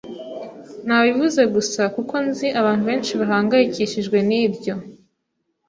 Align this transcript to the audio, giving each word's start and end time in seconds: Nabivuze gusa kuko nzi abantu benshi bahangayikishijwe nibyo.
Nabivuze 0.85 1.41
gusa 1.55 1.81
kuko 1.95 2.15
nzi 2.27 2.47
abantu 2.59 2.83
benshi 2.89 3.13
bahangayikishijwe 3.19 4.17
nibyo. 4.29 4.73